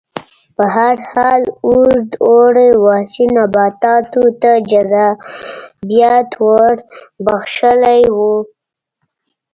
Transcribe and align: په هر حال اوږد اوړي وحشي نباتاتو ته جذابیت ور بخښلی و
په 0.55 0.63
هر 0.75 0.95
حال 1.11 1.41
اوږد 1.67 2.09
اوړي 2.27 2.69
وحشي 2.85 3.25
نباتاتو 3.37 4.23
ته 4.41 4.51
جذابیت 4.71 6.29
ور 6.45 6.75
بخښلی 7.25 8.01
و 8.15 8.17